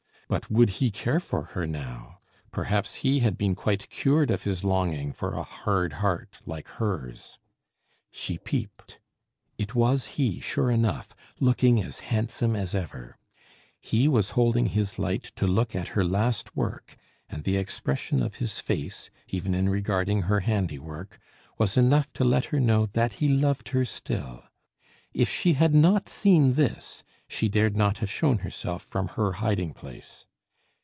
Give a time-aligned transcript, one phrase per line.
[0.31, 2.19] But would he care for her now?
[2.53, 7.37] Perhaps he had been quite cured of his longing for a hard heart like hers.
[8.11, 9.01] She peeped.
[9.57, 13.17] It was he sure enough, looking as handsome as ever.
[13.81, 16.95] He was holding his light to look at her last work,
[17.29, 21.19] and the expression of his face, even in regarding her handiwork,
[21.57, 24.45] was enough to let her know that he loved her still.
[25.13, 29.71] If she had not seen this, she dared not have shown herself from her hiding
[29.73, 30.25] place.